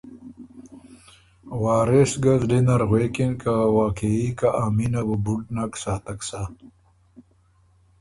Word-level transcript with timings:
وارث 1.63 2.11
ګه 2.23 2.33
زلی 2.41 2.59
نر 2.67 2.81
غوېکِن 2.89 3.31
که 3.41 3.53
واقعي 3.77 4.25
که 4.39 4.47
ا 4.63 4.63
مینه 4.75 5.01
بُو 5.07 5.15
بُډ 5.25 5.41
نک 5.55 5.73
ساتک 5.83 6.19
سَۀ 6.27 6.41